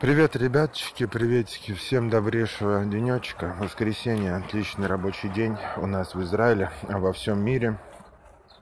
[0.00, 3.56] Привет, ребятчики, приветики, всем добрейшего денечка.
[3.58, 7.80] Воскресенье, отличный рабочий день у нас в Израиле, а во всем мире.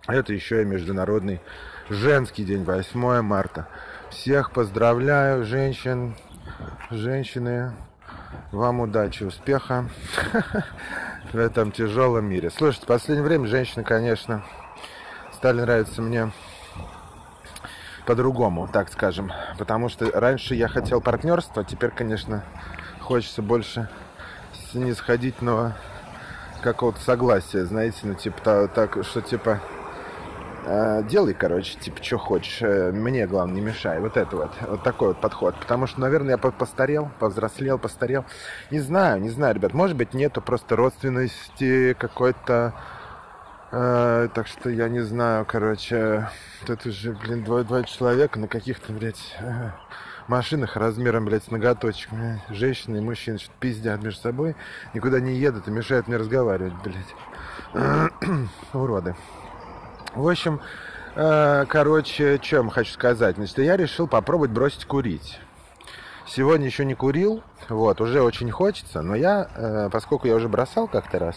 [0.06, 1.42] Это еще и Международный
[1.90, 3.68] женский день, 8 марта.
[4.08, 6.16] Всех поздравляю, женщин,
[6.90, 7.72] женщины,
[8.50, 9.90] вам удачи, успеха
[11.34, 12.48] в этом тяжелом мире.
[12.48, 14.42] Слушайте, в последнее время женщины, конечно,
[15.34, 16.32] стали нравиться мне
[18.06, 19.32] по-другому, так скажем.
[19.58, 22.44] Потому что раньше я хотел партнерства, теперь, конечно,
[23.00, 23.88] хочется больше
[24.70, 25.74] снисходительного
[26.62, 29.60] какого-то согласия, знаете, ну, типа, так, что, типа,
[30.64, 34.00] э, делай, короче, типа, что хочешь, э, мне, главное, не мешай.
[34.00, 35.54] Вот это вот, вот такой вот подход.
[35.60, 38.24] Потому что, наверное, я постарел, повзрослел, постарел.
[38.70, 42.74] Не знаю, не знаю, ребят, может быть, нету просто родственности какой-то
[43.78, 46.30] а, так что я не знаю, короче,
[46.66, 49.36] тут уже, блин, двое, два человека на каких-то, блядь,
[50.28, 52.08] машинах размером, блядь, с ноготочек.
[52.48, 54.56] Женщины и мужчины что-то пиздят между собой,
[54.94, 58.18] никуда не едут и мешают мне разговаривать, блядь.
[58.72, 59.14] Уроды.
[60.14, 60.62] В общем,
[61.14, 63.36] э, короче, что я хочу сказать.
[63.36, 65.38] Значит, я решил попробовать бросить курить.
[66.26, 70.88] Сегодня еще не курил, вот, уже очень хочется, но я, э, поскольку я уже бросал
[70.88, 71.36] как-то раз,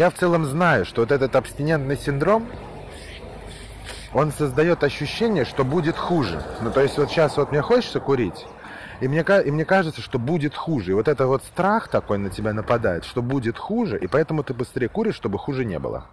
[0.00, 2.46] я в целом знаю, что вот этот абстинентный синдром,
[4.14, 6.42] он создает ощущение, что будет хуже.
[6.62, 8.46] Ну, то есть вот сейчас вот мне хочется курить,
[9.02, 10.92] и мне, и мне кажется, что будет хуже.
[10.92, 14.54] И вот это вот страх такой на тебя нападает, что будет хуже, и поэтому ты
[14.54, 16.06] быстрее куришь, чтобы хуже не было.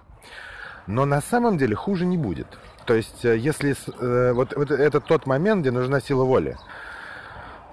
[0.85, 2.47] Но на самом деле хуже не будет.
[2.83, 6.57] То есть, э, если э, вот, вот это тот момент, где нужна сила воли.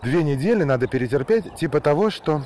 [0.05, 2.43] Две недели надо перетерпеть, типа того, что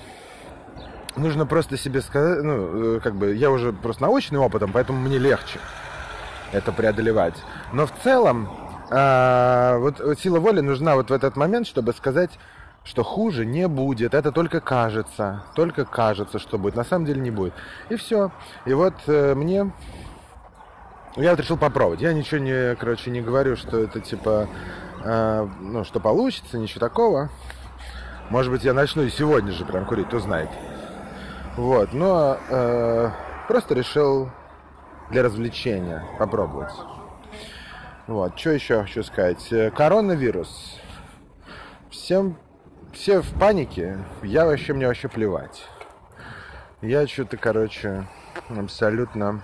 [1.18, 5.18] нужно просто себе сказать, ну, э, как бы, я уже просто научный опытом, поэтому мне
[5.18, 5.58] легче
[6.52, 7.34] это преодолевать.
[7.72, 8.48] Но в целом,
[8.90, 12.30] э, вот, вот сила воли нужна вот в этот момент, чтобы сказать,
[12.84, 14.14] что хуже не будет.
[14.14, 16.74] Это только кажется, только кажется, что будет.
[16.74, 17.52] На самом деле не будет.
[17.90, 18.30] И все.
[18.64, 19.70] И вот э, мне...
[21.16, 22.00] Я вот решил попробовать.
[22.00, 24.48] Я ничего не, короче, не говорю, что это типа,
[25.04, 27.30] э, ну, что получится, ничего такого.
[28.30, 30.48] Может быть, я начну и сегодня же прям курить, кто знает.
[31.58, 33.10] Вот, но э,
[33.48, 34.30] просто решил
[35.10, 36.72] для развлечения попробовать.
[38.06, 39.52] Вот, что еще хочу сказать?
[39.52, 40.78] Э, коронавирус.
[41.90, 42.38] Всем,
[42.92, 43.98] все в панике.
[44.22, 45.66] Я вообще, мне вообще плевать.
[46.80, 48.06] Я что-то, короче,
[48.48, 49.42] абсолютно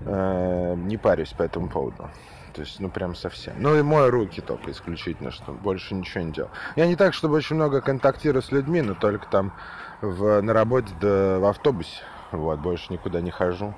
[0.00, 2.10] э, не парюсь по этому поводу.
[2.54, 3.54] То есть, ну, прям совсем.
[3.58, 6.50] Ну, и мою руки только исключительно, что больше ничего не делал.
[6.76, 9.52] Я не так, чтобы очень много контактирую с людьми, но только там
[10.00, 12.02] в, на работе да в автобусе.
[12.32, 13.74] Вот, больше никуда не хожу.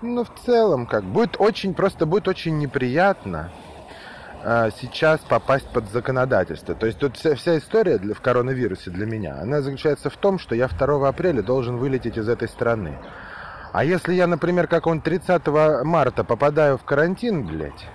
[0.00, 3.50] Ну, в целом, как, будет очень, просто будет очень неприятно
[4.44, 6.74] а, сейчас попасть под законодательство.
[6.74, 10.38] То есть тут вся, вся история для, в коронавирусе для меня, она заключается в том,
[10.40, 12.98] что я 2 апреля должен вылететь из этой страны.
[13.72, 15.46] А если я, например, как он 30
[15.84, 17.88] марта попадаю в карантин, блядь,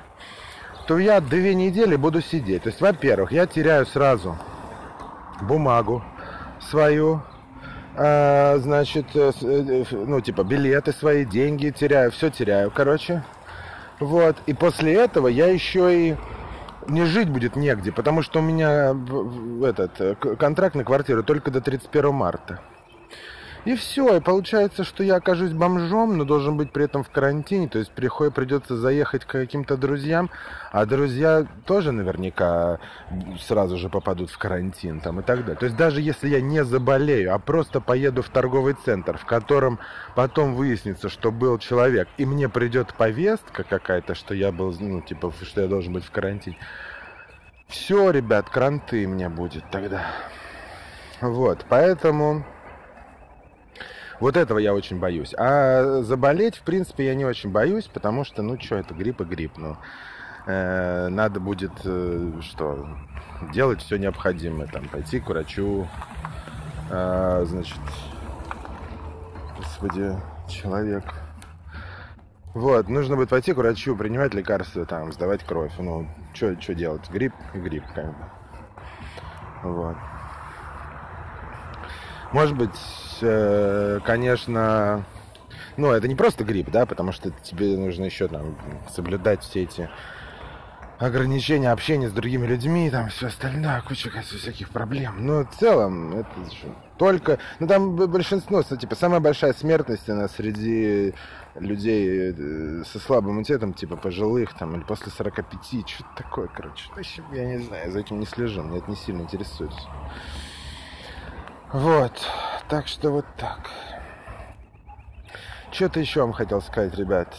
[0.88, 2.64] то я две недели буду сидеть.
[2.64, 4.38] То есть, во-первых, я теряю сразу
[5.42, 6.04] бумагу
[6.60, 7.22] свою,
[7.96, 13.24] а, значит, э, э, ну, типа, билеты свои, деньги теряю, все теряю, короче.
[14.00, 16.16] Вот, и после этого я еще и
[16.88, 18.96] мне жить будет негде, потому что у меня
[19.64, 22.60] этот э, контракт на квартиру только до 31 марта.
[23.68, 27.68] И все, и получается, что я окажусь бомжом, но должен быть при этом в карантине,
[27.68, 30.30] то есть приходит, придется заехать к каким-то друзьям,
[30.72, 32.80] а друзья тоже наверняка
[33.42, 35.58] сразу же попадут в карантин там и так далее.
[35.58, 39.80] То есть даже если я не заболею, а просто поеду в торговый центр, в котором
[40.16, 45.34] потом выяснится, что был человек, и мне придет повестка какая-то, что я был, ну, типа,
[45.44, 46.58] что я должен быть в карантине,
[47.68, 50.06] все, ребят, кранты мне будет тогда.
[51.20, 52.46] Вот, поэтому
[54.20, 55.34] вот этого я очень боюсь.
[55.38, 59.26] А заболеть, в принципе, я не очень боюсь, потому что, ну что, это грипп и
[59.26, 59.58] грипп.
[59.58, 59.78] Ну,
[60.48, 62.88] э, надо будет, э, что,
[63.54, 64.68] делать все необходимое.
[64.68, 65.88] Там, пойти к врачу,
[66.90, 67.80] э, значит,
[69.58, 70.16] господи,
[70.50, 71.04] человек.
[72.54, 75.74] Вот, нужно будет пойти к врачу, принимать лекарства, там, сдавать кровь.
[75.78, 77.08] Ну, что делать?
[77.12, 78.26] Грипп грипп, как бы.
[79.64, 79.96] Вот.
[82.34, 82.72] Может быть,
[83.22, 85.06] э, конечно,
[85.78, 88.58] ну, это не просто грипп, да, потому что тебе нужно еще там
[88.94, 89.90] соблюдать все эти
[91.00, 95.26] ограничения общения с другими людьми, там все остальное, куча всяких проблем.
[95.26, 96.30] Но в целом, это
[96.98, 97.38] только...
[97.60, 101.14] Ну, там большинство, типа, самая большая смертность, она среди
[101.56, 106.90] людей э, со слабым иммунитетом, типа пожилых там, или после 45, что-то такое, короче.
[107.32, 109.72] Я не знаю, за этим не слежу, мне это не сильно интересует.
[111.74, 112.14] Вот,
[112.70, 113.70] так что вот так.
[115.72, 117.36] Что-то еще вам хотел сказать, ребят.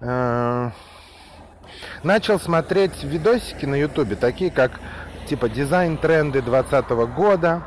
[0.00, 0.70] Э,
[2.02, 4.78] начал смотреть видосики на ютубе, такие как
[5.26, 7.62] типа дизайн-тренды 2020 года,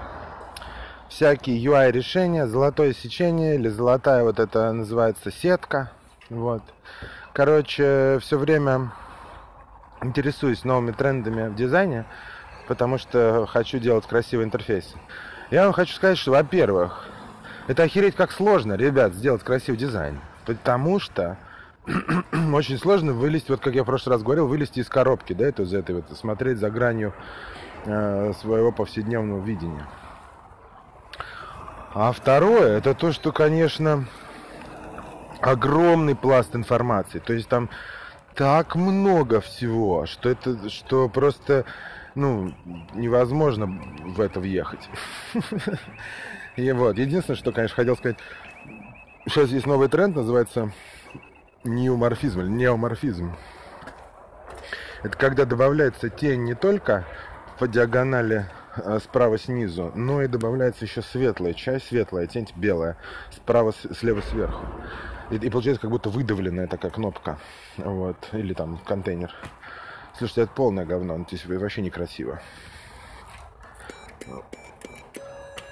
[1.10, 5.92] всякие UI-решения, золотое сечение или золотая вот это называется сетка.
[6.30, 6.62] Вот.
[7.34, 8.92] Короче, все время
[10.04, 12.06] интересуюсь новыми трендами в дизайне,
[12.68, 14.94] потому что хочу делать красивый интерфейс.
[15.52, 17.06] Я вам хочу сказать, что, во-первых,
[17.68, 20.20] это охереть как сложно, ребят, сделать красивый дизайн.
[20.46, 21.38] Потому что
[22.54, 25.64] очень сложно вылезти, вот как я в прошлый раз говорил, вылезти из коробки, да, это
[25.64, 27.14] из этой вот, смотреть за гранью
[27.86, 29.88] э, своего повседневного видения.
[31.94, 34.06] А второе, это то, что, конечно,
[35.42, 37.20] огромный пласт информации.
[37.20, 37.70] То есть там
[38.34, 41.66] так много всего, что это, что просто,
[42.16, 42.54] ну,
[42.94, 43.68] невозможно
[44.06, 44.90] в это въехать.
[46.56, 48.18] И вот, единственное, что, конечно, хотел сказать,
[49.26, 50.72] сейчас есть новый тренд, называется
[51.64, 53.34] неоморфизм или неоморфизм.
[55.02, 57.06] Это когда добавляется тень не только
[57.60, 58.46] по диагонали
[58.76, 62.98] а, справа снизу, но и добавляется еще светлая часть, светлая тень белая,
[63.32, 64.66] справа, слева сверху.
[65.30, 67.38] И, и получается как будто выдавленная такая кнопка,
[67.78, 69.34] вот, или там контейнер.
[70.18, 72.42] Слушайте, это полное говно, здесь вообще некрасиво.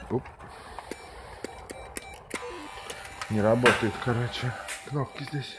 [0.10, 0.24] Оп.
[3.30, 4.52] Не работает, короче,
[4.90, 5.58] кнопки здесь.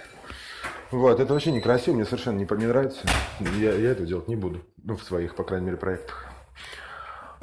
[0.90, 3.00] Вот, это вообще некрасиво, мне совершенно не, не нравится.
[3.40, 4.62] Я, я это делать не буду.
[4.76, 6.26] Ну, в своих, по крайней мере, проектах.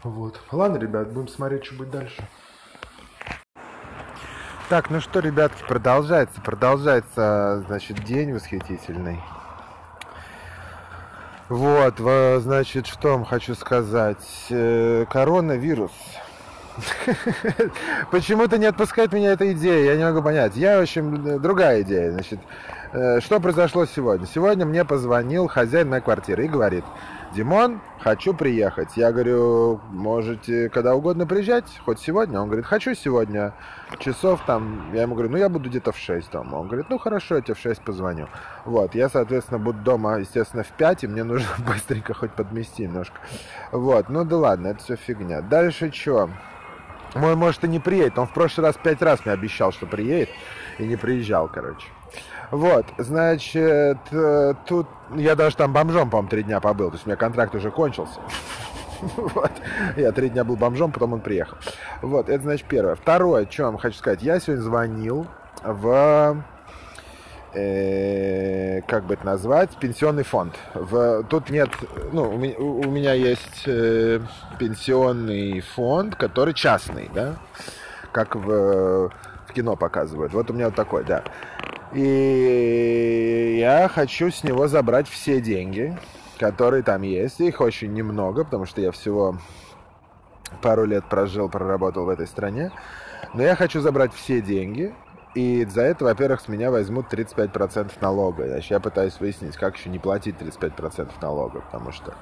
[0.04, 0.40] Вот.
[0.52, 2.28] Ладно, ребят, будем смотреть, что будет дальше.
[4.70, 9.20] Так, ну что, ребятки, продолжается, продолжается, значит, день восхитительный.
[11.50, 11.96] Вот,
[12.42, 14.46] значит, что вам хочу сказать.
[14.50, 15.92] Э, коронавирус.
[18.12, 20.56] Почему-то не отпускает меня эта идея, я не могу понять.
[20.56, 22.12] Я, в общем, другая идея.
[22.12, 22.40] Значит,
[22.92, 24.26] Э, что произошло сегодня?
[24.26, 26.84] Сегодня мне позвонил хозяин моей квартиры и говорит,
[27.34, 28.98] Димон, хочу приехать.
[28.98, 32.42] Я говорю, можете когда угодно приезжать, хоть сегодня.
[32.42, 33.54] Он говорит, хочу сегодня.
[34.00, 36.56] Часов там, я ему говорю, ну я буду где-то в 6 дома.
[36.56, 38.28] Он говорит, ну хорошо, я тебе в 6 позвоню.
[38.66, 43.20] Вот, я, соответственно, буду дома, естественно, в 5, и мне нужно быстренько хоть подмести немножко.
[43.72, 45.42] Вот, ну да ладно, это все фигня.
[45.42, 46.32] Дальше что?
[47.16, 48.18] Мой, может, и не приедет.
[48.20, 50.30] Он в прошлый раз пять раз мне обещал, что приедет,
[50.78, 51.88] и не приезжал, короче.
[52.52, 57.10] Вот, значит, э, тут я даже там бомжом, по-моему, три дня побыл, то есть у
[57.10, 58.20] меня контракт уже кончился.
[59.16, 59.52] Вот.
[59.96, 61.58] Я три дня был бомжом, потом он приехал.
[62.02, 62.96] Вот, это значит первое.
[62.96, 64.22] Второе, что я вам хочу сказать.
[64.22, 65.26] Я сегодня звонил
[65.64, 66.44] в
[67.54, 70.56] э, как бы это назвать, пенсионный фонд.
[70.74, 71.70] В, тут нет,
[72.12, 74.20] ну, у меня, у меня есть э,
[74.58, 77.36] пенсионный фонд, который частный, да,
[78.12, 80.34] как в, в кино показывают.
[80.34, 81.24] Вот у меня вот такой, да.
[81.94, 85.98] И я хочу с него забрать все деньги,
[86.38, 87.40] которые там есть.
[87.40, 89.38] Их очень немного, потому что я всего
[90.62, 92.72] пару лет прожил, проработал в этой стране.
[93.34, 94.94] Но я хочу забрать все деньги.
[95.36, 98.58] И за это, во-первых, с меня возьмут 35% налога.
[98.58, 102.16] Я пытаюсь выяснить, как еще не платить 35% налога, потому что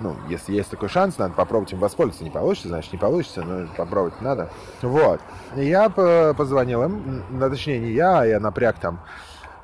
[0.00, 2.24] ну, если есть такой шанс, надо попробовать им воспользоваться.
[2.24, 4.50] Не получится, значит, не получится, но попробовать надо.
[4.82, 5.20] Вот.
[5.56, 9.00] Я позвонил им, ну, точнее, не я, а я напряг там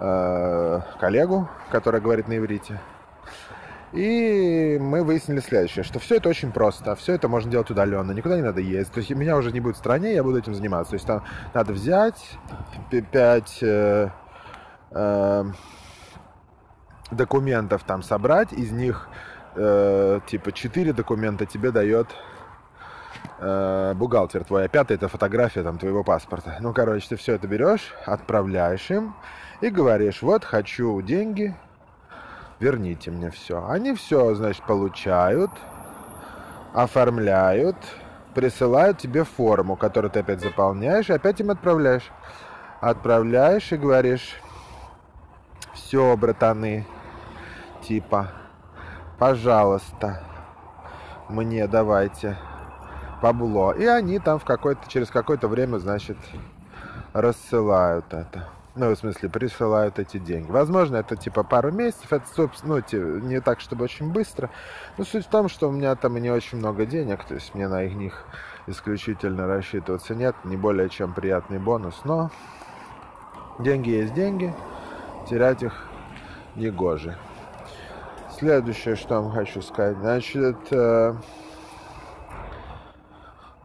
[0.01, 2.81] э, коллегу, которая говорит на иврите.
[3.95, 8.35] И мы выяснили следующее, что все это очень просто, все это можно делать удаленно, никуда
[8.35, 8.93] не надо ездить.
[8.93, 10.91] То есть меня уже не будет в стране, я буду этим заниматься.
[10.91, 11.23] То есть там
[11.55, 12.37] надо взять
[12.91, 14.09] 5 э,
[14.91, 15.45] э,
[17.13, 19.09] документов там собрать, из них
[19.55, 22.09] э, типа 4 документа тебе дает
[23.39, 26.57] э, бухгалтер твой, а пятый это фотография там твоего паспорта.
[26.59, 29.15] Ну, короче, ты все это берешь, отправляешь им
[29.61, 31.55] и говоришь, вот хочу деньги,
[32.65, 33.67] верните мне все.
[33.69, 35.51] Они все, значит, получают,
[36.73, 37.77] оформляют,
[38.35, 42.11] присылают тебе форму, которую ты опять заполняешь, и опять им отправляешь.
[42.81, 44.41] Отправляешь и говоришь,
[45.75, 46.87] все, братаны,
[47.83, 48.31] типа,
[49.19, 50.23] пожалуйста,
[51.29, 52.39] мне давайте
[53.21, 53.73] бабло.
[53.73, 56.17] И они там в какой-то, через какое-то время, значит,
[57.13, 58.49] рассылают это.
[58.77, 60.51] Ну, в смысле, присылают эти деньги.
[60.51, 64.51] Возможно, это типа пару месяцев, это, собственно, ну, не так, чтобы очень быстро.
[64.99, 67.69] Но суть в том, что у меня там не очень много денег, то есть мне
[67.69, 68.25] на их
[68.67, 72.31] исключительно рассчитываться нет, не более чем приятный бонус, но
[73.59, 74.53] Деньги есть деньги,
[75.31, 75.87] терять их
[76.57, 77.17] не гоже.
[78.37, 81.15] Следующее, что вам хочу сказать, значит, э,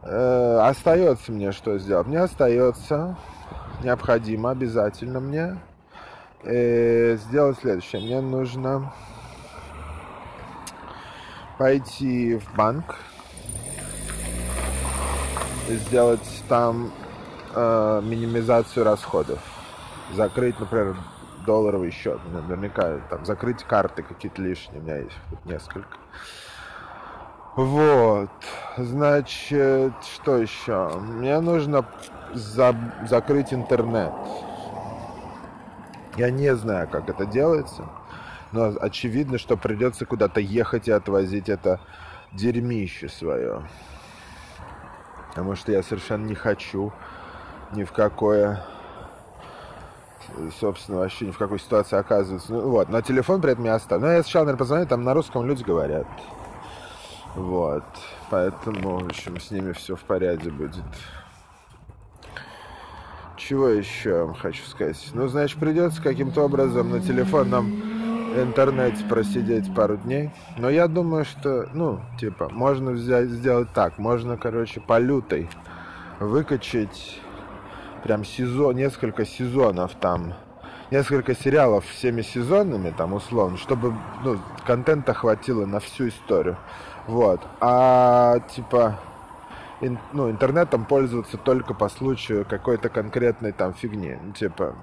[0.02, 2.06] э, остается мне что сделать?
[2.06, 3.16] Мне остается,
[3.82, 5.58] необходимо, обязательно мне
[6.42, 8.02] э, сделать следующее.
[8.02, 8.92] Мне нужно
[11.58, 12.96] пойти в банк,
[15.68, 16.92] сделать там
[17.54, 19.40] э, минимизацию расходов,
[20.14, 20.96] закрыть, например,
[21.44, 25.98] долларовый счет, наверняка там закрыть карты какие-то лишние, у меня есть несколько.
[27.56, 28.30] Вот,
[28.76, 30.88] значит, что еще?
[31.00, 31.84] Мне нужно
[32.32, 32.74] за
[33.08, 34.12] закрыть интернет.
[36.16, 37.86] Я не знаю, как это делается,
[38.52, 41.80] но очевидно, что придется куда-то ехать и отвозить это
[42.32, 43.62] дерьмище свое.
[45.30, 46.92] Потому что я совершенно не хочу
[47.72, 48.64] ни в какое
[50.60, 52.52] собственно, вообще ни в какой ситуации оказывается.
[52.52, 54.06] Ну, вот, на телефон при этом я оставлю.
[54.06, 56.06] Но я сначала, наверное, позвоню, там на русском люди говорят.
[57.34, 57.84] Вот,
[58.30, 60.84] поэтому, в общем, с ними все в порядке будет.
[63.36, 65.10] Чего еще вам хочу сказать?
[65.14, 68.00] Ну, значит, придется каким-то образом на телефонном
[68.36, 70.30] интернете просидеть пару дней.
[70.58, 73.98] Но я думаю, что, ну, типа, можно взять, сделать так.
[73.98, 75.48] Можно, короче, по лютой
[76.18, 77.20] выкачать
[78.04, 80.34] прям сезон, несколько сезонов там,
[80.90, 83.94] несколько сериалов всеми сезонами, там, условно, чтобы,
[84.24, 86.56] ну, контента хватило на всю историю.
[87.06, 87.40] Вот.
[87.60, 88.98] А, типа,
[89.80, 94.16] ин, ну, интернетом пользоваться только по случаю какой-то конкретной там фигни.
[94.34, 94.74] Типа,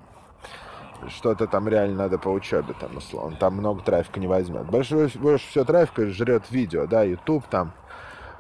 [1.10, 3.38] что-то там реально надо по учебе, там, условно.
[3.38, 4.66] Там много трафика не возьмет.
[4.66, 7.74] Больше, больше всего трафика жрет видео, да, YouTube там,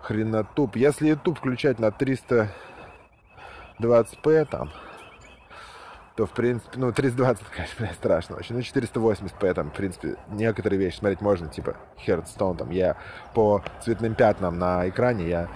[0.01, 0.75] хренотуп.
[0.75, 2.49] Если YouTube включать на 300
[3.79, 4.69] 20p там,
[6.17, 8.55] то, в принципе, ну, 320, конечно, страшно очень.
[8.55, 12.97] Ну, 480p там, в принципе, некоторые вещи смотреть можно, типа Hearthstone, там, я
[13.35, 15.47] по цветным пятнам на экране, я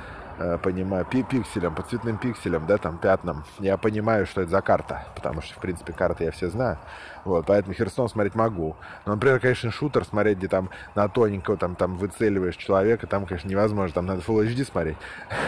[0.63, 5.41] понимаю, пикселям, по цветным пикселям, да, там, пятнам, я понимаю, что это за карта, потому
[5.41, 6.77] что, в принципе, карты я все знаю,
[7.25, 8.75] вот, поэтому Херсон смотреть могу.
[9.05, 13.49] Но, например, конечно, шутер смотреть, где там на тоненького, там, там выцеливаешь человека, там, конечно,
[13.49, 14.97] невозможно, там надо Full HD смотреть,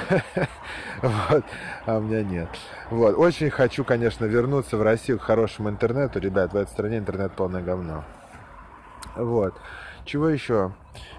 [1.02, 1.44] вот,
[1.86, 2.50] а у меня нет.
[2.90, 7.32] Вот, очень хочу, конечно, вернуться в Россию к хорошему интернету, ребят, в этой стране интернет
[7.34, 8.04] полное говно.
[9.16, 9.54] Вот.
[10.06, 10.72] Чего еще?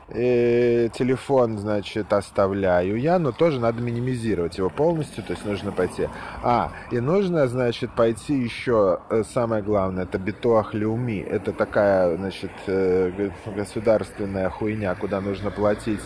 [0.09, 6.09] Э, телефон, значит, оставляю я, но тоже надо минимизировать его полностью, то есть нужно пойти.
[6.43, 11.21] А, и нужно, значит, пойти еще, э, самое главное, это Битуах Люми.
[11.21, 16.01] Это такая, значит, э, государственная хуйня, куда нужно платить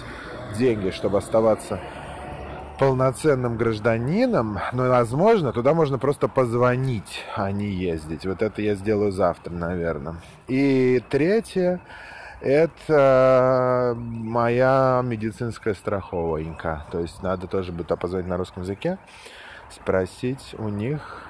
[0.57, 1.81] деньги, чтобы оставаться
[2.79, 8.25] полноценным гражданином, но, возможно, туда можно просто позвонить, а не ездить.
[8.25, 10.17] Вот это я сделаю завтра, наверное.
[10.47, 11.81] И третье,
[12.40, 16.85] это моя медицинская страховка.
[16.90, 18.99] То есть надо тоже будет позвонить на русском языке,
[19.71, 21.25] спросить у них,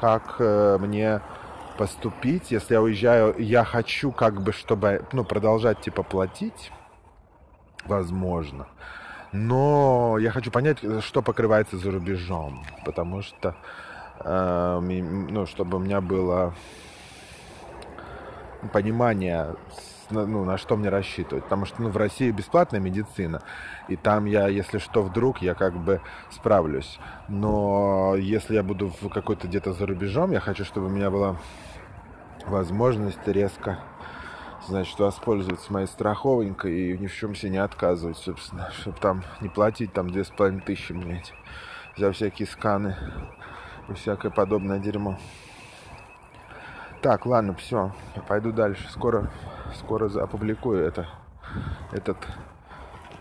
[0.00, 1.20] как э, мне
[1.78, 6.70] поступить, если я уезжаю, я хочу как бы, чтобы, ну, продолжать типа платить,
[7.86, 8.66] возможно.
[9.32, 13.56] Но я хочу понять, что покрывается за рубежом, потому что,
[14.20, 16.54] э, ну, чтобы у меня было
[18.72, 19.56] понимание
[20.12, 21.44] ну, на что мне рассчитывать.
[21.44, 23.42] Потому что ну, в России бесплатная медицина,
[23.88, 26.00] и там я, если что, вдруг, я как бы
[26.30, 26.98] справлюсь.
[27.28, 31.36] Но если я буду в какой-то где-то за рубежом, я хочу, чтобы у меня была
[32.46, 33.78] возможность резко
[34.68, 39.48] значит, воспользоваться моей страховенькой и ни в чем себе не отказывать, собственно, чтобы там не
[39.48, 41.32] платить там две с половиной тысячи, блядь,
[41.96, 42.96] за всякие сканы
[43.88, 45.18] и всякое подобное дерьмо.
[47.02, 47.90] Так, ладно, все,
[48.28, 48.88] пойду дальше.
[48.88, 49.28] Скоро,
[49.74, 51.08] скоро опубликую это,
[51.90, 52.16] этот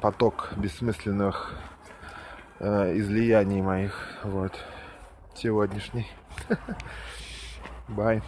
[0.02, 1.56] поток бессмысленных
[2.60, 4.54] э, излияний моих, вот,
[5.34, 6.08] сегодняшний.
[7.88, 8.22] Бай.